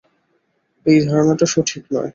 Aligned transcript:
এই 0.85 0.97
ধারণাটা 1.05 1.45
সঠিক 1.45 1.83
নয়। 1.93 2.09